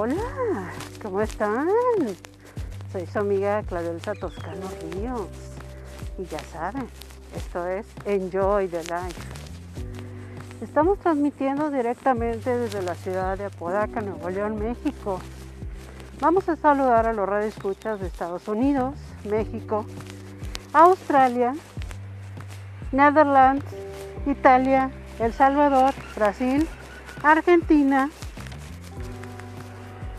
Hola, 0.00 0.70
¿cómo 1.02 1.20
están? 1.22 1.66
Soy 2.92 3.04
su 3.08 3.18
amiga 3.18 3.64
Claudelsa 3.64 4.14
Toscano 4.14 4.68
Ríos. 4.92 5.26
Y 6.16 6.24
ya 6.24 6.38
saben, 6.38 6.86
esto 7.34 7.66
es 7.66 7.84
Enjoy 8.04 8.68
the 8.68 8.78
Life. 8.84 9.20
Estamos 10.62 11.00
transmitiendo 11.00 11.72
directamente 11.72 12.56
desde 12.56 12.80
la 12.82 12.94
ciudad 12.94 13.36
de 13.36 13.46
Apodaca, 13.46 14.00
Nuevo 14.00 14.30
León, 14.30 14.60
México. 14.60 15.18
Vamos 16.20 16.48
a 16.48 16.54
saludar 16.54 17.08
a 17.08 17.12
los 17.12 17.28
radioescuchas 17.28 17.98
de 17.98 18.06
Estados 18.06 18.46
Unidos, 18.46 18.94
México, 19.28 19.84
Australia, 20.74 21.56
Netherlands, 22.92 23.66
Italia, 24.26 24.92
El 25.18 25.32
Salvador, 25.32 25.92
Brasil, 26.14 26.68
Argentina, 27.24 28.10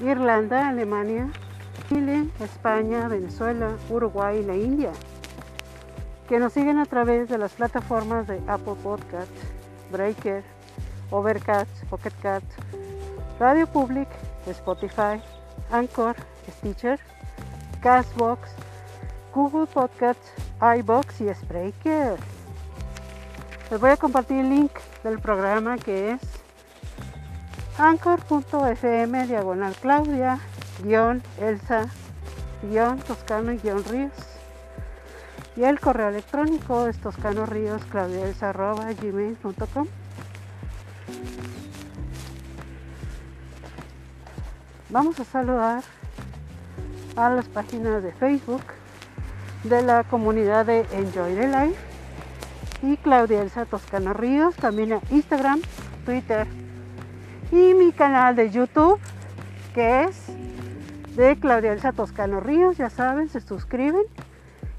Irlanda, 0.01 0.69
Alemania, 0.69 1.29
Chile, 1.89 2.29
España, 2.39 3.07
Venezuela, 3.07 3.71
Uruguay 3.89 4.39
y 4.39 4.45
la 4.45 4.55
India, 4.55 4.91
que 6.27 6.39
nos 6.39 6.53
siguen 6.53 6.77
a 6.77 6.85
través 6.85 7.27
de 7.29 7.37
las 7.37 7.53
plataformas 7.53 8.27
de 8.27 8.41
Apple 8.47 8.75
Podcast, 8.81 9.31
Breaker, 9.91 10.43
Overcast, 11.11 11.69
Pocket 11.89 12.13
Cat, 12.21 12.43
Radio 13.39 13.67
Public, 13.67 14.07
Spotify, 14.47 15.21
Anchor, 15.71 16.15
Stitcher, 16.49 16.99
Castbox, 17.81 18.49
Google 19.33 19.67
Podcast, 19.67 20.19
iBox 20.61 21.21
y 21.21 21.33
Spreaker. 21.33 22.17
Les 23.71 23.79
voy 23.79 23.91
a 23.91 23.97
compartir 23.97 24.39
el 24.39 24.49
link 24.49 24.71
del 25.03 25.19
programa 25.19 25.77
que 25.77 26.11
es 26.11 26.21
anchor.fm 27.79 29.27
diagonal 29.27 29.73
Claudia 29.81 30.37
guion 30.83 31.23
Elsa 31.39 31.87
guion 32.61 32.99
Toscano 32.99 33.53
guion 33.63 33.83
Ríos. 33.85 34.11
Y 35.55 35.63
el 35.63 35.79
correo 35.79 36.09
electrónico 36.09 36.87
es 36.87 36.99
toscano 36.99 37.45
ríos 37.45 37.81
gmail.com 37.89 39.87
Vamos 44.89 45.19
a 45.19 45.23
saludar 45.23 45.83
a 47.15 47.29
las 47.29 47.45
páginas 47.47 48.03
de 48.03 48.11
Facebook 48.13 48.63
de 49.63 49.81
la 49.81 50.03
comunidad 50.03 50.65
de 50.65 50.85
Enjoy 50.91 51.35
the 51.35 51.47
Life 51.47 51.79
y 52.81 52.97
Claudia 52.97 53.41
Elsa 53.41 53.65
Toscano 53.65 54.13
Ríos, 54.13 54.55
también 54.55 54.93
a 54.93 55.01
Instagram, 55.11 55.61
Twitter 56.05 56.47
y 57.51 57.73
mi 57.73 57.91
canal 57.91 58.35
de 58.35 58.49
YouTube 58.49 58.99
que 59.73 60.03
es 60.03 60.27
de 61.15 61.37
Claudia 61.39 61.73
Elsa 61.73 61.91
Toscano 61.91 62.39
Ríos, 62.39 62.77
ya 62.77 62.89
saben, 62.89 63.29
se 63.29 63.41
suscriben 63.41 64.03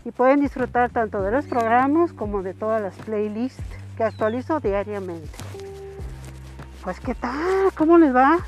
y 0.04 0.10
pueden 0.10 0.40
disfrutar 0.40 0.90
tanto 0.90 1.22
de 1.22 1.30
los 1.30 1.46
programas 1.46 2.12
como 2.12 2.42
de 2.42 2.54
todas 2.54 2.80
las 2.80 2.94
playlists 2.96 3.62
que 3.96 4.04
actualizo 4.04 4.60
diariamente. 4.60 5.28
Pues 6.82 6.98
qué 7.00 7.14
tal, 7.14 7.72
¿cómo 7.76 7.98
les 7.98 8.14
va? 8.14 8.38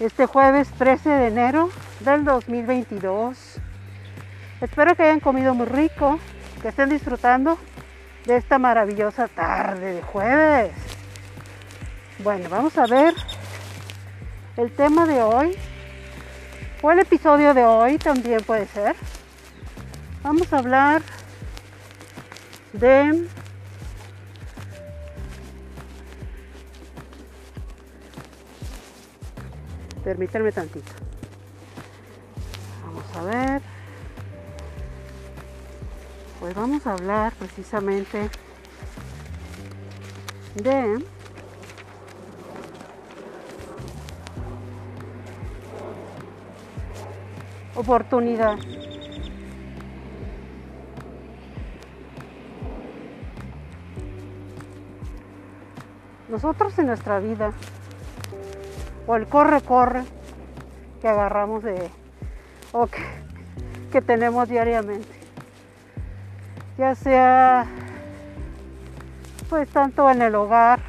este 0.00 0.26
jueves 0.26 0.68
13 0.78 1.08
de 1.08 1.26
enero 1.26 1.70
del 2.00 2.24
2022. 2.24 3.60
Espero 4.60 4.94
que 4.94 5.02
hayan 5.02 5.18
comido 5.18 5.54
muy 5.54 5.66
rico, 5.66 6.20
que 6.62 6.68
estén 6.68 6.88
disfrutando 6.88 7.58
de 8.24 8.36
esta 8.36 8.58
maravillosa 8.58 9.26
tarde 9.26 9.94
de 9.94 10.02
jueves. 10.02 10.97
Bueno, 12.20 12.48
vamos 12.48 12.76
a 12.76 12.86
ver 12.86 13.14
el 14.56 14.72
tema 14.72 15.06
de 15.06 15.22
hoy, 15.22 15.56
o 16.82 16.90
el 16.90 16.98
episodio 16.98 17.54
de 17.54 17.64
hoy 17.64 17.96
también 17.96 18.42
puede 18.42 18.66
ser. 18.66 18.96
Vamos 20.24 20.52
a 20.52 20.58
hablar 20.58 21.02
de 22.72 23.28
Permítanme 30.02 30.50
tantito. 30.50 30.90
Vamos 32.82 33.04
a 33.14 33.22
ver. 33.22 33.62
Pues 36.40 36.54
vamos 36.54 36.84
a 36.86 36.94
hablar 36.94 37.32
precisamente 37.34 38.30
de 40.54 41.04
oportunidad. 47.78 48.58
Nosotros 56.28 56.76
en 56.78 56.86
nuestra 56.86 57.20
vida 57.20 57.52
o 59.06 59.16
el 59.16 59.26
corre, 59.26 59.60
corre 59.62 60.02
que 61.00 61.08
agarramos 61.08 61.62
de, 61.62 61.88
o 62.72 62.88
que, 63.92 64.02
tenemos 64.02 64.48
diariamente. 64.48 65.08
Ya 66.76 66.94
sea 66.94 67.66
pues 69.48 69.68
tanto 69.70 70.10
en 70.10 70.20
el 70.22 70.34
hogar 70.34 70.80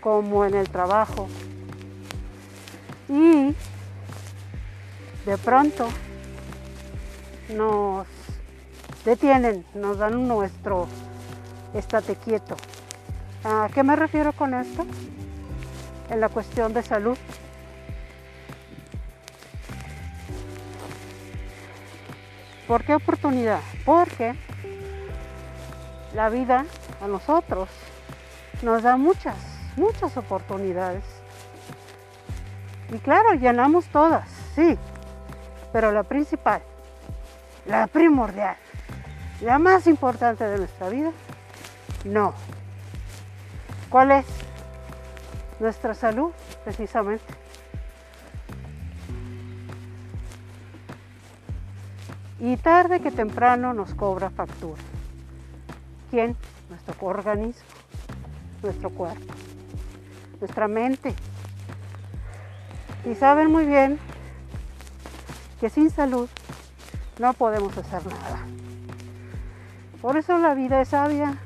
como 0.00 0.44
en 0.44 0.54
el 0.54 0.68
trabajo. 0.68 1.28
Y 3.08 3.54
de 5.30 5.38
pronto 5.38 5.88
nos 7.54 8.04
detienen, 9.04 9.64
nos 9.74 9.96
dan 9.98 10.26
nuestro 10.26 10.88
estate 11.72 12.16
quieto. 12.16 12.56
¿A 13.44 13.68
qué 13.72 13.84
me 13.84 13.94
refiero 13.94 14.32
con 14.32 14.54
esto? 14.54 14.84
en 16.10 16.20
la 16.20 16.28
cuestión 16.28 16.74
de 16.74 16.82
salud. 16.82 17.16
¿Por 22.66 22.84
qué 22.84 22.94
oportunidad? 22.96 23.60
Porque 23.84 24.34
la 26.14 26.28
vida 26.28 26.66
a 27.00 27.06
nosotros 27.06 27.68
nos 28.62 28.82
da 28.82 28.96
muchas, 28.96 29.36
muchas 29.76 30.16
oportunidades. 30.16 31.04
Y 32.92 32.98
claro, 32.98 33.34
llenamos 33.34 33.86
todas, 33.86 34.28
sí, 34.56 34.76
pero 35.72 35.92
la 35.92 36.02
principal, 36.02 36.62
la 37.66 37.86
primordial, 37.86 38.56
la 39.40 39.58
más 39.58 39.86
importante 39.86 40.44
de 40.44 40.58
nuestra 40.58 40.88
vida, 40.88 41.10
no. 42.04 42.34
¿Cuál 43.88 44.12
es? 44.12 44.26
nuestra 45.60 45.94
salud, 45.94 46.32
precisamente. 46.64 47.34
Y 52.40 52.56
tarde 52.56 53.00
que 53.00 53.10
temprano 53.10 53.74
nos 53.74 53.94
cobra 53.94 54.30
factura. 54.30 54.80
¿Quién? 56.10 56.34
Nuestro 56.70 56.94
organismo, 57.06 57.62
nuestro 58.62 58.90
cuerpo, 58.90 59.34
nuestra 60.40 60.66
mente. 60.66 61.14
Y 63.04 63.14
saben 63.14 63.50
muy 63.50 63.66
bien 63.66 63.98
que 65.60 65.68
sin 65.68 65.90
salud 65.90 66.28
no 67.18 67.34
podemos 67.34 67.76
hacer 67.76 68.04
nada. 68.06 68.40
Por 70.00 70.16
eso 70.16 70.38
la 70.38 70.54
vida 70.54 70.80
es 70.80 70.88
sabia 70.88 71.36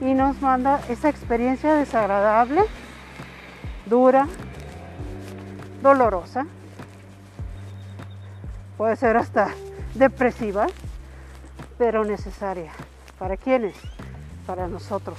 y 0.00 0.14
nos 0.14 0.40
manda 0.40 0.80
esa 0.88 1.08
experiencia 1.08 1.74
desagradable, 1.74 2.62
dura, 3.86 4.28
dolorosa, 5.82 6.46
puede 8.76 8.94
ser 8.94 9.16
hasta 9.16 9.48
depresiva, 9.94 10.68
pero 11.76 12.04
necesaria. 12.04 12.70
¿Para 13.18 13.36
quiénes? 13.36 13.74
Para 14.46 14.68
nosotros. 14.68 15.18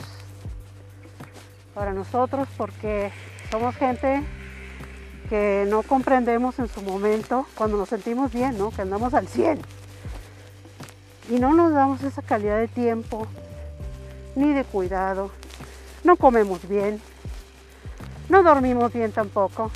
Para 1.74 1.92
nosotros 1.92 2.48
porque 2.58 3.12
somos 3.52 3.76
gente 3.76 4.24
que 5.32 5.66
no 5.70 5.82
comprendemos 5.82 6.60
en 6.60 6.68
su 6.68 6.82
momento 6.82 7.48
cuando 7.56 7.78
nos 7.78 7.88
sentimos 7.88 8.34
bien, 8.34 8.58
¿no? 8.58 8.70
Que 8.70 8.82
andamos 8.82 9.14
al 9.14 9.30
100. 9.30 9.62
Y 11.30 11.40
no 11.40 11.54
nos 11.54 11.72
damos 11.72 12.04
esa 12.04 12.22
calidad 12.22 12.58
de 12.58 12.68
tiempo 12.68 13.26
ni 14.36 14.52
de 14.52 14.66
cuidado. 14.66 15.32
No 16.04 16.18
comemos 16.18 16.68
bien, 16.68 17.00
no 18.28 18.44
dormimos 18.44 18.92
bien 18.92 19.14
tampoco. 19.14 19.72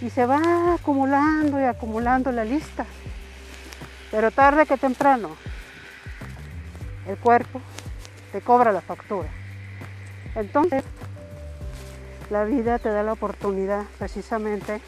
Y 0.00 0.08
se 0.08 0.24
va 0.24 0.72
acumulando 0.72 1.60
y 1.60 1.64
acumulando 1.64 2.32
la 2.32 2.46
lista. 2.46 2.86
Pero 4.10 4.30
tarde 4.30 4.64
que 4.64 4.78
temprano, 4.78 5.36
el 7.06 7.18
cuerpo 7.18 7.60
te 8.32 8.40
cobra 8.40 8.72
la 8.72 8.80
factura. 8.80 9.28
Entonces, 10.34 10.82
la 12.32 12.44
vida 12.44 12.78
te 12.78 12.88
da 12.88 13.02
la 13.02 13.12
oportunidad 13.12 13.84
precisamente 13.98 14.80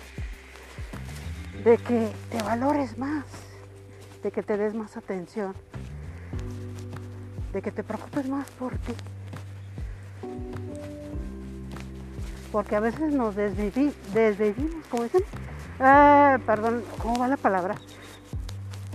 de 1.63 1.77
que 1.77 2.11
te 2.31 2.43
valores 2.43 2.97
más, 2.97 3.27
de 4.23 4.33
que 4.33 4.43
te 4.43 4.57
des 4.57 4.75
más 4.75 4.97
atención, 4.97 5.53
de 7.53 7.61
que 7.61 7.71
te 7.71 7.85
preocupes 7.85 8.27
más 8.31 8.51
por 8.53 8.73
ti. 8.79 8.95
Porque 12.51 12.77
a 12.77 12.81
veces 12.81 13.13
nos 13.13 13.37
desvivimos, 13.37 14.87
como 14.89 15.03
dicen, 15.03 15.25
ah, 15.81 16.39
perdón, 16.47 16.83
¿cómo 17.03 17.19
va 17.19 17.29
la 17.29 17.37
palabra? 17.37 17.75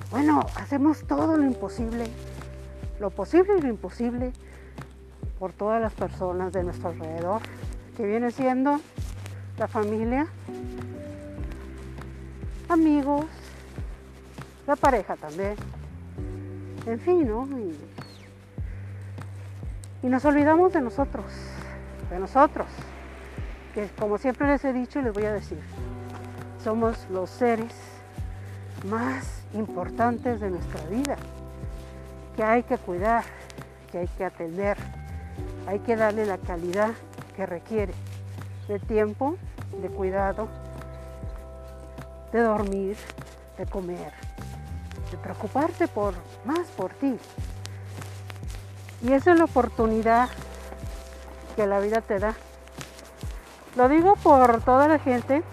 Bueno, 0.09 0.43
hacemos 0.55 1.03
todo 1.05 1.37
lo 1.37 1.45
imposible, 1.45 2.05
lo 2.99 3.11
posible 3.11 3.59
y 3.59 3.61
lo 3.61 3.67
imposible 3.67 4.33
por 5.37 5.53
todas 5.53 5.79
las 5.79 5.93
personas 5.93 6.51
de 6.51 6.63
nuestro 6.63 6.89
alrededor, 6.89 7.41
que 7.99 8.07
viene 8.07 8.31
siendo 8.31 8.79
la 9.57 9.67
familia, 9.67 10.25
amigos, 12.69 13.25
la 14.65 14.77
pareja 14.77 15.17
también, 15.17 15.55
en 16.85 16.97
fin, 17.01 17.27
¿no? 17.27 17.45
Y, 20.01 20.07
nos 20.07 20.23
olvidamos 20.23 20.71
de 20.71 20.79
nosotros, 20.79 21.25
de 22.09 22.19
nosotros, 22.19 22.67
que 23.73 23.89
como 23.99 24.17
siempre 24.17 24.47
les 24.47 24.63
he 24.63 24.71
dicho 24.71 25.01
y 25.01 25.03
les 25.03 25.13
voy 25.13 25.25
a 25.25 25.33
decir, 25.33 25.59
somos 26.63 27.05
los 27.11 27.29
seres 27.29 27.73
más 28.89 29.43
importantes 29.53 30.39
de 30.39 30.51
nuestra 30.51 30.85
vida, 30.85 31.17
que 32.37 32.43
hay 32.45 32.63
que 32.63 32.77
cuidar, 32.77 33.25
que 33.91 33.97
hay 33.97 34.07
que 34.07 34.23
atender, 34.23 34.77
hay 35.67 35.79
que 35.79 35.97
darle 35.97 36.25
la 36.25 36.37
calidad 36.37 36.91
requiere 37.45 37.93
de 38.67 38.79
tiempo, 38.79 39.35
de 39.81 39.89
cuidado, 39.89 40.47
de 42.31 42.41
dormir, 42.41 42.97
de 43.57 43.65
comer, 43.65 44.13
de 45.11 45.17
preocuparte 45.17 45.87
por 45.87 46.13
más 46.45 46.67
por 46.77 46.91
ti. 46.93 47.17
Y 49.01 49.13
esa 49.13 49.31
es 49.31 49.37
la 49.37 49.45
oportunidad 49.45 50.29
que 51.55 51.65
la 51.65 51.79
vida 51.79 52.01
te 52.01 52.19
da. 52.19 52.35
Lo 53.75 53.87
digo 53.87 54.15
por 54.17 54.61
toda 54.61 54.87
la 54.87 54.99
gente 54.99 55.43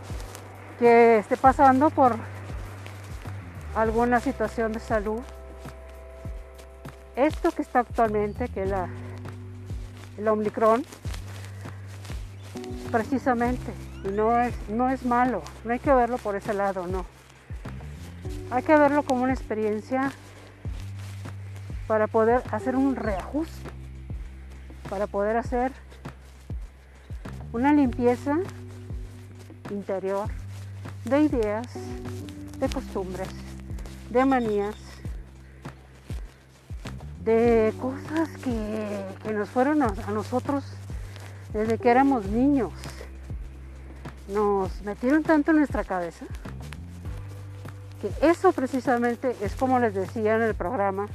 que 0.78 1.18
esté 1.18 1.36
pasando 1.36 1.90
por 1.90 2.16
alguna 3.74 4.20
situación 4.20 4.72
de 4.72 4.80
salud. 4.80 5.20
Esto 7.14 7.50
que 7.50 7.62
está 7.62 7.80
actualmente, 7.80 8.48
que 8.48 8.64
es 8.64 8.70
la, 8.70 8.88
el 10.18 10.28
Omicron, 10.28 10.84
precisamente, 12.96 13.74
no 14.14 14.40
es, 14.40 14.54
no 14.70 14.88
es 14.88 15.04
malo, 15.04 15.42
no 15.66 15.72
hay 15.74 15.78
que 15.78 15.92
verlo 15.92 16.16
por 16.16 16.34
ese 16.34 16.54
lado, 16.54 16.86
no. 16.86 17.04
Hay 18.50 18.62
que 18.62 18.74
verlo 18.74 19.02
como 19.02 19.24
una 19.24 19.34
experiencia 19.34 20.10
para 21.86 22.06
poder 22.06 22.42
hacer 22.52 22.74
un 22.74 22.96
reajuste, 22.96 23.68
para 24.88 25.06
poder 25.06 25.36
hacer 25.36 25.72
una 27.52 27.74
limpieza 27.74 28.38
interior 29.70 30.30
de 31.04 31.20
ideas, 31.20 31.66
de 32.58 32.68
costumbres, 32.70 33.28
de 34.08 34.24
manías, 34.24 34.74
de 37.26 37.74
cosas 37.78 38.30
que, 38.38 39.32
nos 39.34 39.50
fueron 39.50 39.82
a, 39.82 39.92
nosotros 40.14 40.64
desde 41.52 41.78
que 41.78 41.88
éramos 41.88 42.26
niños. 42.26 42.72
Nos 44.28 44.82
metieron 44.82 45.22
tanto 45.22 45.52
en 45.52 45.58
nuestra 45.58 45.84
cabeza 45.84 46.26
que 48.00 48.10
eso 48.26 48.52
precisamente 48.52 49.36
es 49.40 49.54
como 49.56 49.78
les 49.78 49.94
decía 49.94 50.36
en 50.36 50.42
el 50.42 50.54
programa 50.54 51.06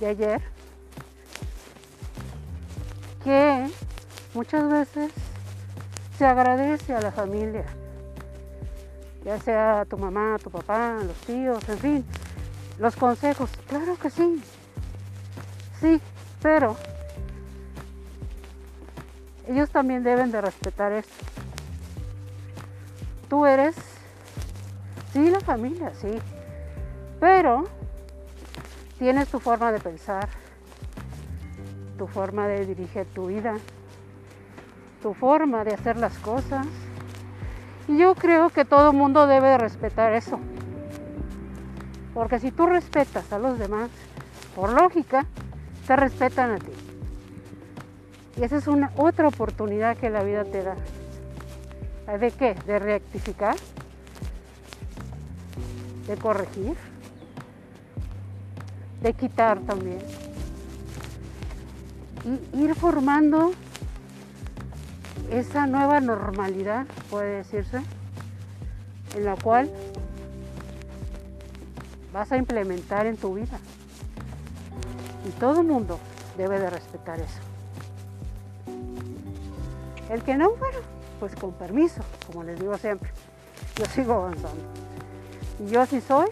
de 0.00 0.06
ayer, 0.06 0.40
que 3.24 3.68
muchas 4.32 4.70
veces 4.70 5.12
se 6.16 6.24
agradece 6.24 6.94
a 6.94 7.00
la 7.00 7.10
familia 7.10 7.64
ya 9.28 9.38
sea 9.40 9.84
tu 9.84 9.98
mamá, 9.98 10.38
tu 10.42 10.50
papá, 10.50 10.96
los 11.02 11.16
tíos, 11.18 11.68
en 11.68 11.78
fin, 11.78 12.04
los 12.78 12.96
consejos, 12.96 13.50
claro 13.68 13.94
que 13.98 14.08
sí, 14.08 14.42
sí, 15.80 16.00
pero 16.40 16.76
ellos 19.48 19.70
también 19.70 20.02
deben 20.04 20.30
de 20.30 20.40
respetar 20.40 20.92
esto. 20.92 21.24
Tú 23.28 23.46
eres, 23.46 23.74
sí, 25.12 25.30
la 25.30 25.40
familia, 25.40 25.92
sí, 26.00 26.18
pero 27.18 27.64
tienes 28.98 29.28
tu 29.28 29.40
forma 29.40 29.72
de 29.72 29.80
pensar, 29.80 30.28
tu 31.96 32.06
forma 32.06 32.46
de 32.46 32.66
dirigir 32.66 33.06
tu 33.06 33.26
vida, 33.26 33.56
tu 35.02 35.14
forma 35.14 35.64
de 35.64 35.74
hacer 35.74 35.96
las 35.96 36.16
cosas 36.18 36.66
y 37.86 37.96
yo 37.96 38.14
creo 38.14 38.50
que 38.50 38.64
todo 38.64 38.92
mundo 38.92 39.26
debe 39.26 39.56
respetar 39.56 40.12
eso. 40.12 40.38
Porque 42.12 42.38
si 42.38 42.50
tú 42.50 42.66
respetas 42.66 43.32
a 43.32 43.38
los 43.38 43.58
demás, 43.58 43.90
por 44.54 44.72
lógica, 44.72 45.24
te 45.86 45.96
respetan 45.96 46.52
a 46.52 46.58
ti. 46.58 46.87
Y 48.38 48.44
esa 48.44 48.56
es 48.56 48.68
una 48.68 48.92
otra 48.96 49.26
oportunidad 49.26 49.96
que 49.96 50.10
la 50.10 50.22
vida 50.22 50.44
te 50.44 50.62
da. 50.62 50.76
¿De 52.18 52.30
qué? 52.30 52.54
De 52.66 52.78
rectificar, 52.78 53.56
de 56.06 56.16
corregir, 56.16 56.76
de 59.02 59.12
quitar 59.12 59.58
también. 59.60 59.98
Y 62.24 62.62
ir 62.62 62.74
formando 62.76 63.52
esa 65.30 65.66
nueva 65.66 66.00
normalidad, 66.00 66.86
puede 67.10 67.38
decirse, 67.38 67.80
en 69.16 69.24
la 69.24 69.34
cual 69.34 69.68
vas 72.12 72.30
a 72.30 72.36
implementar 72.36 73.06
en 73.06 73.16
tu 73.16 73.34
vida. 73.34 73.58
Y 75.26 75.30
todo 75.40 75.60
el 75.60 75.66
mundo 75.66 75.98
debe 76.36 76.60
de 76.60 76.70
respetar 76.70 77.18
eso. 77.18 77.47
El 80.08 80.22
que 80.22 80.36
no, 80.36 80.50
bueno, 80.50 80.78
pues 81.20 81.34
con 81.34 81.52
permiso, 81.52 82.02
como 82.26 82.44
les 82.44 82.58
digo 82.58 82.76
siempre, 82.78 83.10
yo 83.76 83.84
sigo 83.86 84.14
avanzando. 84.14 84.62
Y 85.60 85.70
yo 85.70 85.80
así 85.80 86.00
soy, 86.00 86.28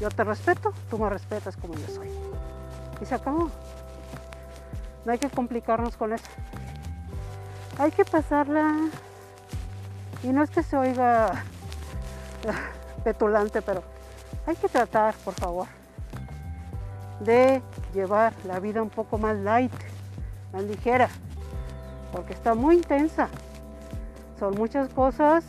yo 0.00 0.10
te 0.10 0.24
respeto, 0.24 0.72
tú 0.90 0.98
me 0.98 1.08
respetas 1.08 1.56
como 1.56 1.74
yo 1.74 1.86
soy. 1.88 2.08
Y 3.00 3.06
se 3.06 3.14
acabó. 3.14 3.50
No 5.04 5.12
hay 5.12 5.18
que 5.18 5.30
complicarnos 5.30 5.96
con 5.96 6.12
eso 6.12 6.26
hay 7.78 7.90
que 7.90 8.04
pasarla 8.04 8.76
y 10.22 10.28
no 10.28 10.42
es 10.42 10.50
que 10.50 10.62
se 10.62 10.76
oiga 10.76 11.44
petulante, 13.04 13.62
pero 13.62 13.82
hay 14.46 14.56
que 14.56 14.68
tratar, 14.68 15.14
por 15.24 15.34
favor, 15.34 15.66
de 17.20 17.62
llevar 17.92 18.32
la 18.44 18.60
vida 18.60 18.82
un 18.82 18.90
poco 18.90 19.18
más 19.18 19.36
light, 19.36 19.72
más 20.52 20.62
ligera, 20.64 21.08
porque 22.14 22.32
está 22.32 22.54
muy 22.54 22.76
intensa. 22.76 23.28
Son 24.38 24.54
muchas 24.54 24.88
cosas 24.88 25.44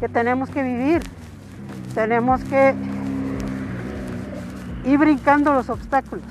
que 0.00 0.08
tenemos 0.08 0.50
que 0.50 0.62
vivir. 0.62 1.02
Tenemos 1.94 2.42
que 2.44 2.74
ir 4.84 4.98
brincando 4.98 5.54
los 5.54 5.70
obstáculos. 5.70 6.26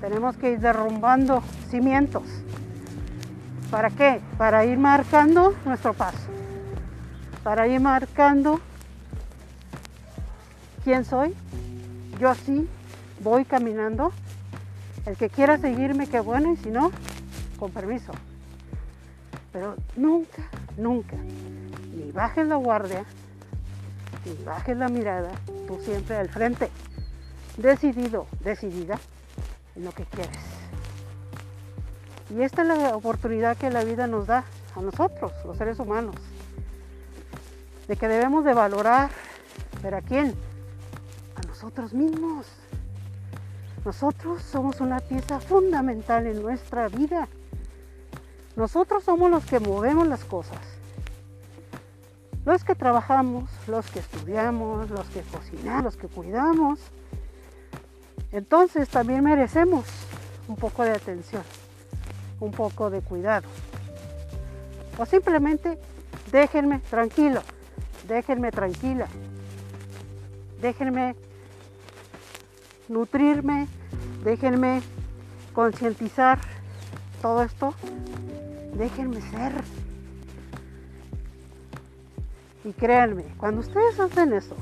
Tenemos 0.00 0.36
que 0.36 0.52
ir 0.52 0.60
derrumbando 0.60 1.42
cimientos 1.70 2.22
¿Para 3.74 3.90
qué? 3.90 4.20
Para 4.38 4.64
ir 4.64 4.78
marcando 4.78 5.52
nuestro 5.64 5.94
paso. 5.94 6.28
Para 7.42 7.66
ir 7.66 7.80
marcando 7.80 8.60
quién 10.84 11.04
soy. 11.04 11.34
Yo 12.20 12.28
así 12.30 12.68
voy 13.20 13.44
caminando. 13.44 14.12
El 15.06 15.16
que 15.16 15.28
quiera 15.28 15.58
seguirme, 15.58 16.06
qué 16.06 16.20
bueno, 16.20 16.52
y 16.52 16.56
si 16.58 16.70
no, 16.70 16.92
con 17.58 17.70
permiso. 17.70 18.12
Pero 19.52 19.76
nunca, 19.96 20.42
nunca, 20.76 21.16
ni 21.94 22.10
bajes 22.10 22.46
la 22.46 22.56
guardia, 22.56 23.04
ni 24.24 24.44
bajes 24.44 24.76
la 24.76 24.88
mirada, 24.88 25.30
tú 25.66 25.78
siempre 25.84 26.16
al 26.16 26.28
frente, 26.28 26.70
decidido, 27.56 28.26
decidida 28.40 28.98
en 29.76 29.84
lo 29.84 29.92
que 29.92 30.04
quieres. 30.04 30.38
Y 32.30 32.42
esta 32.42 32.62
es 32.62 32.68
la 32.68 32.96
oportunidad 32.96 33.56
que 33.56 33.70
la 33.70 33.84
vida 33.84 34.06
nos 34.06 34.26
da 34.26 34.44
a 34.74 34.80
nosotros, 34.80 35.32
los 35.44 35.56
seres 35.56 35.78
humanos, 35.78 36.16
de 37.86 37.96
que 37.96 38.08
debemos 38.08 38.44
de 38.44 38.54
valorar, 38.54 39.10
¿pero 39.82 39.98
a 39.98 40.00
quién? 40.00 40.34
A 41.36 41.46
nosotros 41.46 41.92
mismos. 41.92 42.46
Nosotros 43.84 44.42
somos 44.42 44.80
una 44.80 45.00
pieza 45.00 45.38
fundamental 45.38 46.26
en 46.26 46.40
nuestra 46.40 46.88
vida. 46.88 47.28
Nosotros 48.56 49.02
somos 49.04 49.30
los 49.30 49.44
que 49.44 49.58
movemos 49.60 50.06
las 50.06 50.24
cosas. 50.24 50.58
Los 52.44 52.62
que 52.62 52.74
trabajamos, 52.74 53.50
los 53.66 53.90
que 53.90 54.00
estudiamos, 54.00 54.90
los 54.90 55.06
que 55.08 55.22
cocinamos, 55.22 55.84
los 55.84 55.96
que 55.96 56.08
cuidamos. 56.08 56.80
Entonces 58.32 58.88
también 58.88 59.24
merecemos 59.24 59.84
un 60.46 60.56
poco 60.56 60.82
de 60.84 60.90
atención, 60.90 61.42
un 62.40 62.50
poco 62.50 62.90
de 62.90 63.00
cuidado. 63.00 63.48
O 64.98 65.06
simplemente 65.06 65.78
déjenme 66.30 66.80
tranquilo, 66.90 67.42
déjenme 68.06 68.50
tranquila, 68.50 69.06
déjenme 70.60 71.16
nutrirme, 72.88 73.66
déjenme 74.22 74.82
concientizar 75.52 76.38
todo 77.22 77.42
esto, 77.42 77.74
déjenme 78.76 79.20
ser. 79.20 79.52
Y 82.64 82.72
créanme, 82.72 83.24
cuando 83.36 83.60
ustedes 83.60 84.00
hacen 84.00 84.32
eso, 84.32 84.56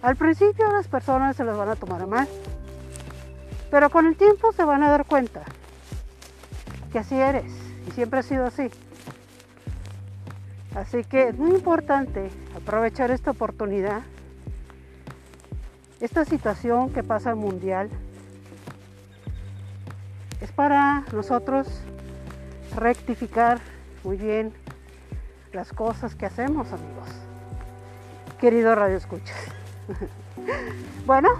al 0.00 0.16
principio 0.16 0.72
las 0.72 0.86
personas 0.86 1.36
se 1.36 1.44
los 1.44 1.58
van 1.58 1.70
a 1.70 1.76
tomar 1.76 2.02
a 2.02 2.06
mal, 2.06 2.28
pero 3.70 3.90
con 3.90 4.06
el 4.06 4.16
tiempo 4.16 4.52
se 4.52 4.64
van 4.64 4.82
a 4.82 4.90
dar 4.90 5.04
cuenta 5.04 5.42
que 6.92 7.00
así 7.00 7.16
eres 7.16 7.52
y 7.88 7.90
siempre 7.90 8.20
ha 8.20 8.22
sido 8.22 8.46
así. 8.46 8.70
Así 10.74 11.02
que 11.02 11.28
es 11.28 11.36
muy 11.36 11.50
importante 11.50 12.30
aprovechar 12.56 13.10
esta 13.10 13.32
oportunidad, 13.32 14.02
esta 16.00 16.24
situación 16.24 16.92
que 16.92 17.02
pasa 17.02 17.34
mundial, 17.34 17.90
es 20.40 20.52
para 20.52 21.04
nosotros 21.12 21.66
rectificar 22.76 23.58
muy 24.04 24.16
bien 24.16 24.52
las 25.52 25.72
cosas 25.72 26.14
que 26.14 26.26
hacemos, 26.26 26.72
amigos. 26.72 27.08
Querido 28.40 28.74
Radio 28.74 28.96
Escuchas. 28.96 29.36
bueno, 31.06 31.30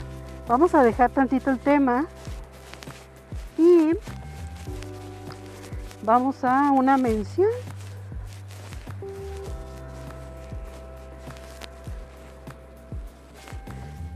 vamos 0.49 0.75
a 0.75 0.83
dejar 0.83 1.11
tantito 1.11 1.51
el 1.51 1.59
tema 1.59 2.07
y 3.57 3.93
vamos 6.03 6.43
a 6.45 6.73
una 6.73 6.97
mención. 6.97 7.51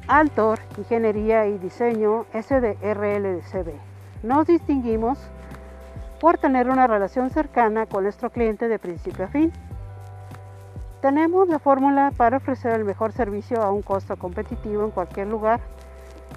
Altor, 0.09 0.59
Ingeniería 0.77 1.47
y 1.47 1.57
Diseño 1.59 2.27
SDRLDCB. 2.35 3.73
Nos 4.23 4.47
distinguimos 4.47 5.19
por 6.23 6.39
tener 6.39 6.71
una 6.71 6.87
relación 6.87 7.31
cercana 7.31 7.87
con 7.87 8.05
nuestro 8.05 8.31
cliente 8.31 8.69
de 8.69 8.79
principio 8.79 9.25
a 9.25 9.29
fin. 9.29 9.53
Tenemos 11.01 11.49
la 11.49 11.59
fórmula 11.59 12.13
para 12.17 12.37
ofrecer 12.37 12.75
el 12.75 12.85
mejor 12.85 13.11
servicio 13.11 13.61
a 13.61 13.73
un 13.73 13.83
costo 13.83 14.17
competitivo 14.17 14.85
en 14.85 14.93
cualquier 14.93 15.27
lugar 15.27 15.59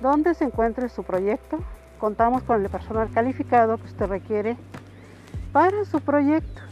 donde 0.01 0.33
se 0.33 0.45
encuentre 0.45 0.89
su 0.89 1.03
proyecto. 1.03 1.59
Contamos 1.99 2.41
con 2.41 2.63
el 2.63 2.69
personal 2.71 3.11
calificado 3.13 3.77
que 3.77 3.83
usted 3.83 4.07
requiere 4.07 4.57
para 5.53 5.85
su 5.85 6.01
proyecto. 6.01 6.63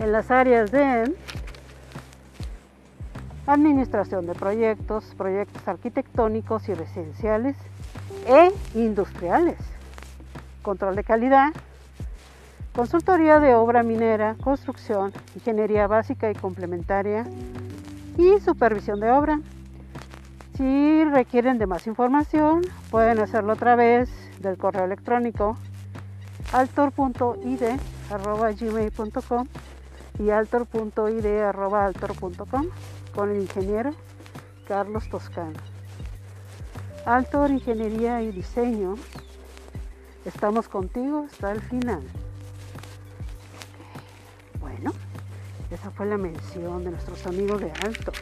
En 0.00 0.10
las 0.10 0.32
áreas 0.32 0.72
de 0.72 1.14
administración 3.46 4.26
de 4.26 4.34
proyectos, 4.34 5.04
proyectos 5.16 5.68
arquitectónicos 5.68 6.68
y 6.68 6.74
residenciales 6.74 7.56
e 8.26 8.50
industriales, 8.74 9.75
control 10.66 10.96
de 10.96 11.04
calidad, 11.04 11.52
consultoría 12.74 13.38
de 13.38 13.54
obra 13.54 13.84
minera, 13.84 14.34
construcción, 14.42 15.12
ingeniería 15.36 15.86
básica 15.86 16.28
y 16.28 16.34
complementaria 16.34 17.24
y 18.18 18.40
supervisión 18.40 18.98
de 18.98 19.12
obra. 19.12 19.38
Si 20.56 21.04
requieren 21.04 21.58
de 21.58 21.66
más 21.66 21.86
información, 21.86 22.62
pueden 22.90 23.20
hacerlo 23.20 23.52
a 23.52 23.56
través 23.56 24.10
del 24.40 24.58
correo 24.58 24.86
electrónico 24.86 25.56
altor.id.gmail.com 26.52 29.46
y 30.18 30.30
altor.id.altor.com 30.30 32.66
con 33.14 33.30
el 33.30 33.42
ingeniero 33.42 33.92
Carlos 34.66 35.08
Toscano. 35.08 35.60
Altor 37.04 37.52
Ingeniería 37.52 38.20
y 38.22 38.32
Diseño, 38.32 38.96
estamos 40.26 40.68
contigo 40.68 41.26
hasta 41.30 41.52
el 41.52 41.60
final. 41.62 42.02
Esa 45.70 45.90
fue 45.90 46.06
la 46.06 46.16
mención 46.16 46.84
de 46.84 46.90
nuestros 46.90 47.26
amigos 47.26 47.60
de 47.60 47.72
Alto. 47.72 48.12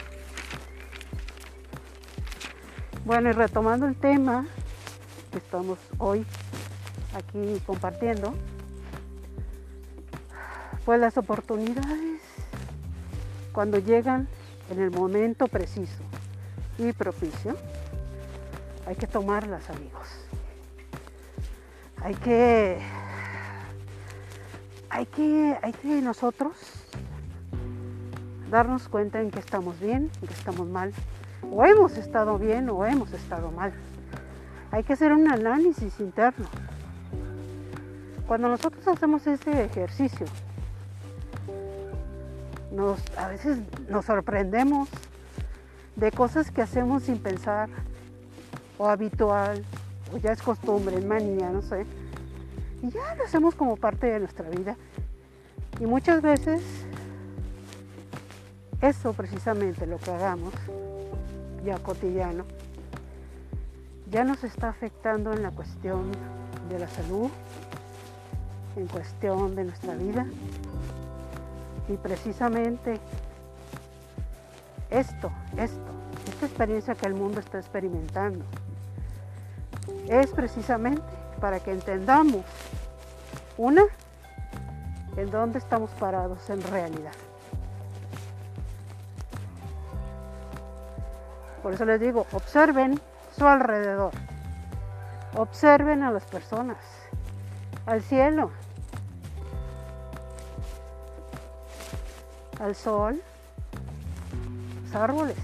Bueno, 3.05 3.29
y 3.29 3.33
retomando 3.33 3.87
el 3.87 3.97
tema 3.97 4.47
que 5.31 5.39
estamos 5.39 5.79
hoy 5.99 6.25
aquí 7.15 7.61
compartiendo, 7.67 8.35
pues 10.87 10.99
las 10.99 11.19
oportunidades 11.19 12.23
cuando 13.53 13.79
llegan 13.79 14.27
en 14.71 14.81
el 14.81 14.91
momento 14.91 15.47
preciso 15.47 16.03
y 16.79 16.93
propicio, 16.93 17.57
hay 18.87 18.97
que 18.97 19.07
tomarlas, 19.07 19.69
amigos. 19.69 20.24
Hay 22.05 22.15
que, 22.17 22.79
hay 24.91 25.07
que, 25.07 25.59
hay 25.63 25.73
que 25.73 26.03
nosotros 26.03 26.53
darnos 28.51 28.91
cuenta 28.91 29.23
en 29.23 29.31
que 29.31 29.39
estamos 29.39 29.81
bien, 29.81 30.11
en 30.21 30.29
que 30.29 30.35
estamos 30.35 30.69
mal, 30.69 30.93
o 31.51 31.65
hemos 31.65 31.97
estado 31.97 32.39
bien 32.39 32.69
o 32.69 32.85
hemos 32.85 33.11
estado 33.15 33.51
mal. 33.51 33.73
Hay 34.71 34.83
que 34.83 34.93
hacer 34.93 35.15
un 35.15 35.33
análisis 35.33 35.99
interno. 35.99 36.47
Cuando 38.29 38.49
nosotros 38.49 38.87
hacemos 38.87 39.27
ese 39.27 39.65
ejercicio, 39.65 40.27
nos, 42.71 43.01
a 43.17 43.29
veces 43.29 43.61
nos 43.89 44.05
sorprendemos 44.05 44.91
de 45.97 46.13
cosas 46.13 46.51
que 46.51 46.61
hacemos 46.61 47.05
sin 47.05 47.17
pensar, 47.17 47.71
o 48.77 48.91
habitual, 48.91 49.65
o 50.15 50.19
ya 50.19 50.33
es 50.33 50.41
costumbre, 50.41 51.01
manía, 51.01 51.51
no 51.51 51.61
sé. 51.61 51.85
Y 52.83 52.91
ya 52.91 53.15
lo 53.17 53.25
hacemos 53.25 53.55
como 53.55 53.77
parte 53.77 54.07
de 54.07 54.21
nuestra 54.21 54.49
vida. 54.49 54.77
Y 55.81 55.87
muchas 55.87 56.23
veces 56.23 56.63
eso 58.81 59.13
precisamente 59.13 59.87
lo 59.87 59.99
que 59.99 60.11
hagamos 60.11 60.55
ya 61.65 61.79
cotidiano 61.79 62.45
ya 64.11 64.23
nos 64.23 64.45
está 64.45 64.69
afectando 64.69 65.33
en 65.33 65.43
la 65.43 65.51
cuestión 65.51 66.13
de 66.69 66.79
la 66.79 66.89
salud, 66.89 67.31
en 68.77 68.87
cuestión 68.87 69.57
de 69.57 69.65
nuestra 69.65 69.97
vida. 69.97 70.27
Y 71.89 71.97
precisamente 71.97 73.01
esto, 74.91 75.33
esto, 75.57 75.81
esta 76.29 76.47
experiencia 76.47 76.95
que 76.95 77.07
el 77.07 77.15
mundo 77.15 77.41
está 77.41 77.59
experimentando, 77.59 78.45
es 80.09 80.31
precisamente 80.31 81.03
para 81.41 81.61
que 81.61 81.73
entendamos, 81.73 82.45
una, 83.57 83.85
en 85.17 85.31
dónde 85.31 85.59
estamos 85.59 85.91
parados 85.93 86.49
en 86.51 86.63
realidad. 86.63 87.13
Por 91.63 91.73
eso 91.73 91.85
les 91.85 92.01
digo, 92.01 92.27
observen 92.33 93.01
su 93.37 93.47
alrededor. 93.47 94.13
Observen 95.37 96.03
a 96.03 96.11
las 96.11 96.25
personas, 96.25 96.77
al 97.87 98.03
cielo, 98.03 98.51
al 102.61 102.75
sol, 102.75 103.21
los 104.85 104.95
árboles, 104.95 105.37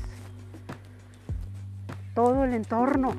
todo 2.15 2.45
el 2.45 2.55
entorno. 2.55 3.15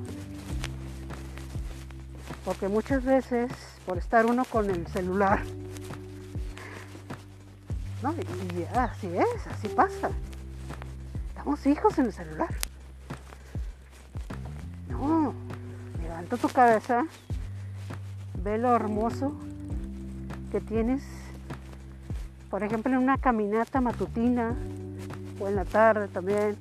Porque 2.51 2.67
muchas 2.67 3.05
veces, 3.05 3.49
por 3.85 3.97
estar 3.97 4.25
uno 4.25 4.43
con 4.43 4.69
el 4.69 4.85
celular, 4.87 5.39
no, 8.03 8.11
y 8.13 8.77
así 8.77 9.07
es, 9.07 9.47
así 9.47 9.69
pasa. 9.69 10.09
Estamos 11.29 11.65
hijos 11.65 11.97
en 11.97 12.07
el 12.07 12.11
celular. 12.11 12.49
tu 16.37 16.49
cabeza, 16.49 17.05
ve 18.43 18.57
lo 18.57 18.75
hermoso 18.75 19.31
que 20.51 20.59
tienes, 20.59 21.03
por 22.49 22.63
ejemplo, 22.63 22.91
en 22.91 22.97
una 22.97 23.17
caminata 23.17 23.79
matutina 23.79 24.53
o 25.39 25.47
en 25.47 25.55
la 25.55 25.63
tarde 25.63 26.09
también, 26.09 26.57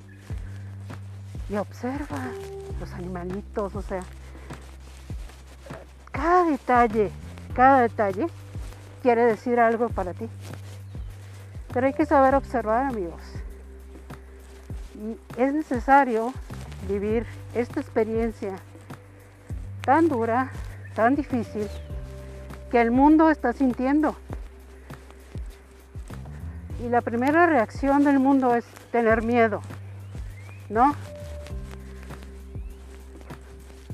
y 1.49 1.57
observa 1.57 2.31
los 2.79 2.93
animalitos, 2.93 3.75
o 3.75 3.81
sea, 3.81 4.03
cada 6.21 6.43
detalle 6.43 7.11
cada 7.55 7.81
detalle 7.81 8.27
quiere 9.01 9.25
decir 9.25 9.59
algo 9.59 9.89
para 9.89 10.13
ti. 10.13 10.29
Pero 11.73 11.87
hay 11.87 11.93
que 11.93 12.05
saber 12.05 12.35
observar, 12.35 12.85
amigos. 12.85 13.21
Y 14.95 15.17
es 15.41 15.53
necesario 15.53 16.31
vivir 16.87 17.25
esta 17.55 17.79
experiencia 17.79 18.55
tan 19.83 20.07
dura, 20.07 20.51
tan 20.95 21.15
difícil, 21.15 21.67
que 22.69 22.79
el 22.79 22.91
mundo 22.91 23.29
está 23.31 23.51
sintiendo. 23.53 24.15
Y 26.85 26.89
la 26.89 27.01
primera 27.01 27.47
reacción 27.47 28.03
del 28.03 28.19
mundo 28.19 28.55
es 28.55 28.65
tener 28.91 29.23
miedo, 29.23 29.61
¿no? 30.69 30.95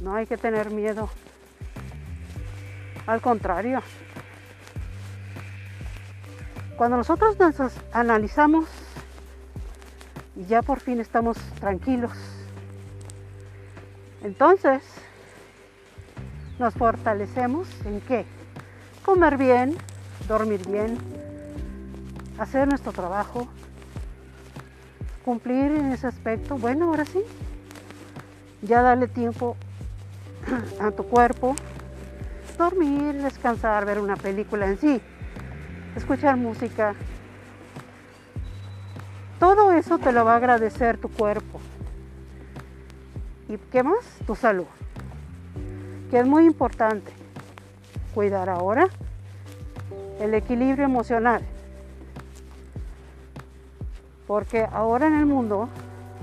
No 0.01 0.15
hay 0.15 0.25
que 0.25 0.37
tener 0.37 0.71
miedo. 0.71 1.09
Al 3.07 3.21
contrario. 3.21 3.81
Cuando 6.77 6.97
nosotros 6.97 7.39
nos 7.39 7.55
analizamos 7.91 8.65
y 10.35 10.45
ya 10.45 10.61
por 10.61 10.79
fin 10.79 10.99
estamos 10.99 11.37
tranquilos, 11.59 12.11
entonces 14.23 14.83
nos 16.59 16.73
fortalecemos 16.75 17.67
en 17.85 18.01
qué? 18.01 18.25
Comer 19.03 19.37
bien, 19.37 19.75
dormir 20.27 20.67
bien, 20.67 20.97
hacer 22.37 22.67
nuestro 22.67 22.91
trabajo, 22.91 23.47
cumplir 25.23 25.71
en 25.71 25.93
ese 25.93 26.07
aspecto. 26.07 26.57
Bueno, 26.57 26.85
ahora 26.89 27.05
sí, 27.05 27.21
ya 28.61 28.81
darle 28.81 29.07
tiempo 29.07 29.55
a 30.81 30.91
tu 30.91 31.03
cuerpo, 31.03 31.55
dormir, 32.57 33.21
descansar, 33.21 33.85
ver 33.85 33.99
una 33.99 34.15
película 34.15 34.65
en 34.65 34.77
sí, 34.77 35.01
escuchar 35.95 36.35
música. 36.37 36.95
Todo 39.39 39.71
eso 39.71 39.99
te 39.99 40.11
lo 40.11 40.25
va 40.25 40.33
a 40.33 40.37
agradecer 40.37 40.97
tu 40.97 41.09
cuerpo. 41.09 41.59
¿Y 43.47 43.57
qué 43.57 43.83
más? 43.83 44.03
Tu 44.25 44.35
salud, 44.35 44.65
que 46.09 46.19
es 46.19 46.27
muy 46.27 46.45
importante. 46.45 47.11
Cuidar 48.13 48.49
ahora 48.49 48.89
el 50.19 50.33
equilibrio 50.33 50.85
emocional. 50.85 51.43
Porque 54.25 54.67
ahora 54.71 55.07
en 55.07 55.15
el 55.15 55.25
mundo 55.25 55.69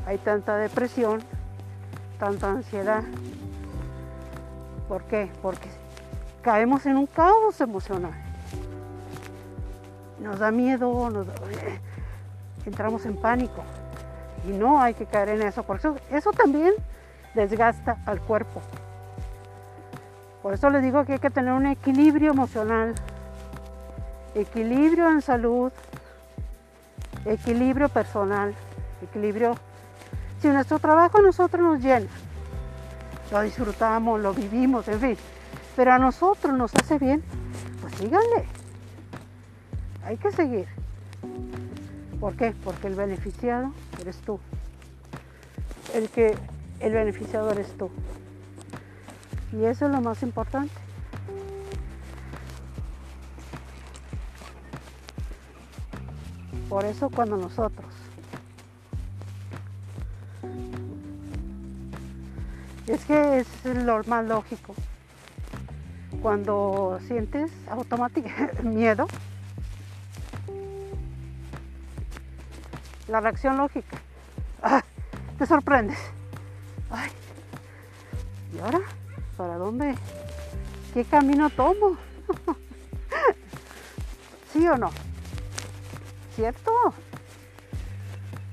hay 0.06 0.18
tanta 0.18 0.56
depresión, 0.58 1.22
tanta 2.18 2.50
ansiedad. 2.50 3.04
¿Por 4.88 5.04
qué? 5.04 5.30
Porque 5.40 5.68
caemos 6.44 6.84
en 6.84 6.98
un 6.98 7.06
caos 7.06 7.60
emocional. 7.60 8.12
Nos 10.20 10.38
da 10.38 10.50
miedo, 10.50 11.08
nos 11.10 11.26
entramos 12.66 13.06
en 13.06 13.16
pánico. 13.16 13.64
Y 14.46 14.52
no 14.52 14.80
hay 14.80 14.92
que 14.92 15.06
caer 15.06 15.30
en 15.30 15.42
eso. 15.42 15.62
Por 15.62 15.78
eso, 15.78 16.30
también 16.36 16.74
desgasta 17.34 17.96
al 18.04 18.20
cuerpo. 18.20 18.60
Por 20.42 20.52
eso 20.52 20.68
les 20.68 20.82
digo 20.82 21.06
que 21.06 21.14
hay 21.14 21.18
que 21.18 21.30
tener 21.30 21.54
un 21.54 21.66
equilibrio 21.66 22.32
emocional, 22.32 22.94
equilibrio 24.34 25.08
en 25.08 25.22
salud, 25.22 25.72
equilibrio 27.24 27.88
personal, 27.88 28.54
equilibrio. 29.00 29.54
Si 30.42 30.48
nuestro 30.48 30.78
trabajo 30.78 31.22
nosotros 31.22 31.62
nos 31.62 31.80
llena, 31.80 32.06
lo 33.32 33.40
disfrutamos, 33.40 34.20
lo 34.20 34.34
vivimos, 34.34 34.86
en 34.88 35.00
fin, 35.00 35.16
pero 35.76 35.92
a 35.92 35.98
nosotros 35.98 36.56
nos 36.56 36.74
hace 36.74 36.98
bien, 36.98 37.22
pues 37.80 37.94
síganle. 37.94 38.44
Hay 40.04 40.16
que 40.16 40.30
seguir. 40.32 40.66
¿Por 42.20 42.36
qué? 42.36 42.54
Porque 42.64 42.86
el 42.86 42.94
beneficiado 42.94 43.72
eres 44.00 44.18
tú. 44.18 44.38
El 45.94 46.08
que 46.08 46.36
el 46.80 46.92
beneficiado 46.92 47.50
eres 47.50 47.76
tú. 47.76 47.90
Y 49.52 49.64
eso 49.64 49.86
es 49.86 49.92
lo 49.92 50.00
más 50.00 50.22
importante. 50.22 50.74
Por 56.68 56.84
eso 56.84 57.08
cuando 57.08 57.36
nosotros 57.36 57.94
es 62.86 63.04
que 63.04 63.38
es 63.38 63.46
lo 63.64 64.02
más 64.04 64.24
lógico. 64.26 64.74
Cuando 66.24 66.98
sientes 67.06 67.52
automáticamente 67.68 68.62
miedo, 68.62 69.06
la 73.08 73.20
reacción 73.20 73.58
lógica, 73.58 73.98
ah, 74.62 74.82
te 75.36 75.44
sorprendes. 75.44 75.98
¿y 78.54 78.58
ahora? 78.58 78.80
¿Para 79.36 79.58
dónde? 79.58 79.96
¿Qué 80.94 81.04
camino 81.04 81.50
tomo? 81.50 81.98
¿Sí 84.54 84.66
o 84.66 84.78
no? 84.78 84.92
¿Cierto? 86.36 86.72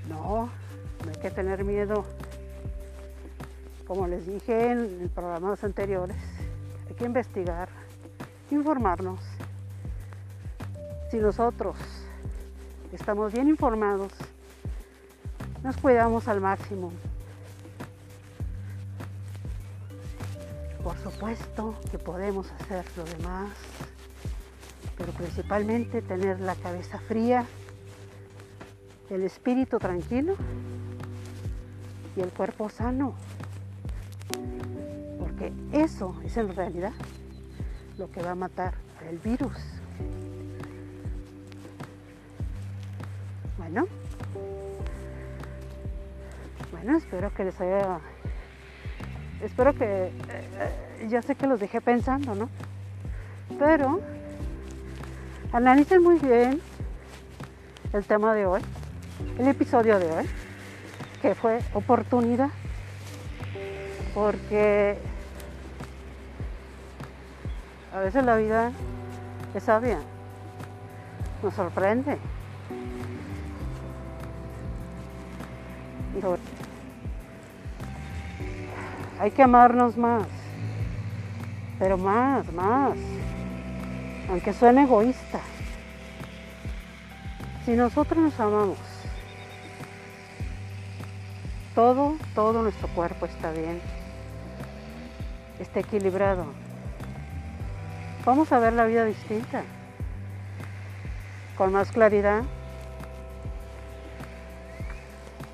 No, 0.10 0.50
no 1.06 1.10
hay 1.10 1.22
que 1.22 1.32
tener 1.32 1.64
miedo. 1.64 2.04
Como 3.88 4.08
les 4.08 4.28
dije 4.28 4.72
en 4.72 5.10
programas 5.16 5.64
anteriores, 5.64 6.18
investigar, 7.06 7.70
informarnos. 8.50 9.20
Si 11.10 11.18
nosotros 11.18 11.76
estamos 12.92 13.34
bien 13.34 13.48
informados, 13.48 14.12
nos 15.64 15.78
cuidamos 15.78 16.28
al 16.28 16.42
máximo. 16.42 16.92
Por 20.84 20.98
supuesto 20.98 21.76
que 21.92 22.00
podemos 22.00 22.52
hacer 22.52 22.86
lo 22.98 23.04
demás, 23.04 23.52
pero 24.98 25.12
principalmente 25.14 26.02
tener 26.02 26.40
la 26.40 26.56
cabeza 26.56 26.98
fría 27.00 27.46
el 29.12 29.24
espíritu 29.24 29.78
tranquilo 29.78 30.36
y 32.16 32.22
el 32.22 32.30
cuerpo 32.30 32.70
sano. 32.70 33.14
Eso 35.72 36.16
es 36.24 36.38
en 36.38 36.56
realidad 36.56 36.94
lo 37.98 38.12
que 38.12 38.22
va 38.22 38.32
a 38.32 38.36
matar 38.36 38.74
el 39.10 39.18
virus. 39.20 39.58
Bueno, 43.58 43.86
bueno, 46.72 46.98
espero 46.98 47.34
que 47.34 47.46
les 47.46 47.62
haya, 47.62 48.00
espero 49.42 49.74
que, 49.74 50.08
eh, 50.08 51.08
ya 51.10 51.22
sé 51.22 51.36
que 51.36 51.48
los 51.48 51.60
dejé 51.60 51.80
pensando, 51.80 52.36
¿no? 52.36 52.50
Pero 53.60 54.02
analicen 55.54 56.02
muy 56.02 56.18
bien 56.20 56.60
el 57.94 58.04
tema 58.04 58.34
de 58.34 58.46
hoy 58.46 58.62
el 59.38 59.48
episodio 59.48 60.00
de 60.00 60.12
hoy, 60.12 60.26
que 61.22 61.36
fue 61.36 61.60
oportunidad, 61.74 62.50
porque 64.14 64.98
a 67.94 68.00
veces 68.00 68.24
la 68.24 68.38
vida 68.38 68.72
es 69.54 69.64
sabia, 69.64 70.00
nos 71.44 71.54
sorprende. 71.54 72.18
Hay 79.20 79.32
que 79.32 79.44
amarnos 79.44 79.98
más, 79.98 80.28
pero 81.80 81.98
más, 81.98 82.52
más, 82.54 82.98
aunque 84.30 84.54
suene 84.54 84.84
egoísta. 84.84 85.40
Si 87.66 87.74
nosotros 87.74 88.20
nos 88.20 88.40
amamos, 88.40 88.78
todo, 91.76 92.16
todo 92.36 92.64
nuestro 92.64 92.88
cuerpo 92.90 93.26
está 93.26 93.52
bien, 93.52 93.80
está 95.60 95.80
equilibrado. 95.80 96.61
Vamos 98.24 98.52
a 98.52 98.60
ver 98.60 98.74
la 98.74 98.86
vida 98.86 99.04
distinta, 99.04 99.64
con 101.58 101.72
más 101.72 101.92
claridad, 101.92 102.44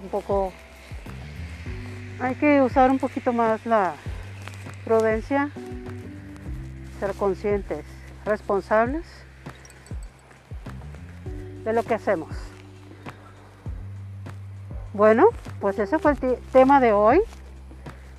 un 0.03 0.09
poco, 0.09 0.51
hay 2.19 2.35
que 2.35 2.61
usar 2.61 2.91
un 2.91 2.99
poquito 2.99 3.31
más 3.31 3.65
la 3.65 3.93
prudencia, 4.83 5.49
ser 6.99 7.13
conscientes, 7.13 7.85
responsables 8.25 9.05
de 11.63 11.71
lo 11.71 11.83
que 11.83 11.93
hacemos. 11.93 12.35
Bueno, 14.91 15.29
pues 15.61 15.79
ese 15.79 15.99
fue 15.99 16.11
el 16.11 16.37
tema 16.51 16.81
de 16.81 16.91
hoy. 16.91 17.21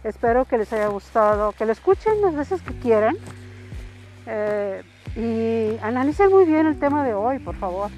Espero 0.05 0.47
que 0.47 0.57
les 0.57 0.73
haya 0.73 0.87
gustado, 0.87 1.53
que 1.53 1.67
lo 1.67 1.73
escuchen 1.73 2.23
las 2.23 2.35
veces 2.35 2.63
que 2.63 2.79
quieran. 2.79 3.17
Eh, 4.31 4.83
Y 5.17 5.79
analicen 5.83 6.31
muy 6.31 6.45
bien 6.45 6.67
el 6.67 6.79
tema 6.79 7.03
de 7.03 7.15
hoy, 7.15 7.39
por 7.39 7.57
favor, 7.57 7.91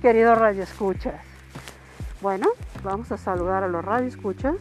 queridos 0.00 0.36
radioescuchas. 0.36 1.20
Bueno, 2.20 2.48
vamos 2.82 3.12
a 3.12 3.18
saludar 3.18 3.62
a 3.62 3.68
los 3.68 3.84
radioescuchas. 3.84 4.56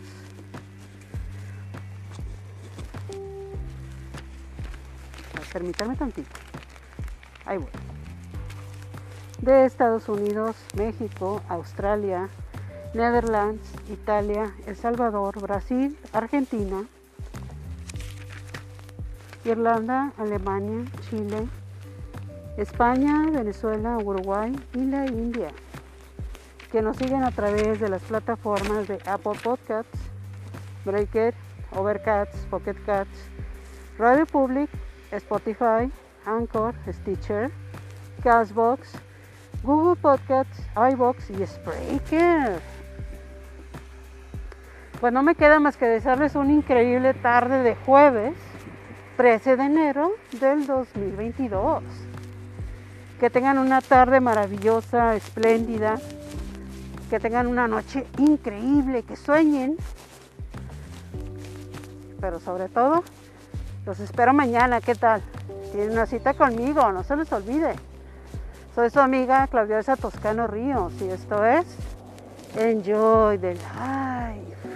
Permítanme 5.52 5.96
tantito. 5.96 6.30
Ahí 7.46 7.58
voy. 7.58 7.70
De 9.40 9.66
Estados 9.66 10.10
Unidos, 10.10 10.58
México, 10.76 11.42
Australia, 11.48 12.28
Netherlands, 12.94 13.64
Italia, 13.90 14.54
El 14.68 14.76
Salvador, 14.76 15.42
Brasil, 15.42 15.98
Argentina, 16.12 16.84
Irlanda, 19.46 20.12
Alemania, 20.18 20.86
Chile, 21.08 21.48
España, 22.58 23.30
Venezuela, 23.32 23.98
Uruguay 23.98 24.56
y 24.74 24.86
la 24.86 25.06
India, 25.06 25.50
que 26.72 26.82
nos 26.82 26.98
siguen 26.98 27.24
a 27.24 27.30
través 27.30 27.80
de 27.80 27.90
las 27.90 28.02
plataformas 28.02 28.88
de 28.88 29.00
Apple 29.06 29.38
Podcasts, 29.44 30.00
Breaker, 30.84 31.36
Overcast, 31.76 32.34
Pocket 32.50 32.76
Cats, 32.86 33.30
Radio 34.00 34.26
Public, 34.26 34.70
Spotify, 35.12 35.92
Anchor, 36.26 36.74
Stitcher, 36.92 37.52
Castbox, 38.24 38.94
Google 39.62 39.96
Podcasts, 39.96 40.60
iBox 40.76 41.30
y 41.30 41.46
Spreaker. 41.46 42.60
Pues 45.00 45.14
no 45.14 45.22
me 45.22 45.36
queda 45.36 45.60
más 45.60 45.78
que 45.78 45.86
desearles 45.86 46.34
una 46.34 46.52
increíble 46.52 47.14
tarde 47.14 47.62
de 47.62 47.76
jueves 47.76 48.34
13 49.18 49.56
de 49.56 49.64
enero 49.64 50.12
del 50.40 50.68
2022. 50.68 51.84
Que 53.20 53.30
tengan 53.30 53.58
una 53.58 53.82
tarde 53.82 54.20
maravillosa, 54.20 55.16
espléndida. 55.16 56.00
Que 57.10 57.20
tengan 57.20 57.48
una 57.48 57.68
noche 57.68 58.06
increíble, 58.18 59.04
que 59.04 59.16
sueñen. 59.16 59.78
Pero 62.20 62.40
sobre 62.40 62.68
todo, 62.68 63.04
los 63.86 64.00
espero 64.00 64.34
mañana. 64.34 64.82
¿Qué 64.82 64.96
tal? 64.96 65.22
Tienen 65.72 65.92
una 65.92 66.06
cita 66.06 66.34
conmigo, 66.34 66.92
no 66.92 67.04
se 67.04 67.16
les 67.16 67.32
olvide. 67.32 67.76
Soy 68.74 68.90
su 68.90 69.00
amiga 69.00 69.48
Claudia 69.48 69.82
Toscano 69.96 70.48
Ríos 70.48 70.92
y 71.02 71.10
esto 71.10 71.46
es 71.46 71.66
Enjoy 72.58 73.38
the 73.38 73.54
Life. 73.54 74.75